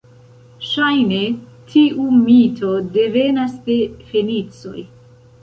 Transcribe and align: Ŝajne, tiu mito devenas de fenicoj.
Ŝajne, 0.69 1.19
tiu 1.73 2.07
mito 2.15 2.73
devenas 2.97 3.55
de 3.69 3.79
fenicoj. 4.09 4.77